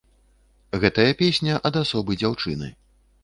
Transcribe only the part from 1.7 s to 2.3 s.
ад асобы